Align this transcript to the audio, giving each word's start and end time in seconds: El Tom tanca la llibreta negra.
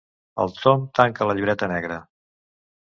El 0.45 0.55
Tom 0.55 0.87
tanca 1.01 1.29
la 1.33 1.37
llibreta 1.41 1.71
negra. 1.77 2.03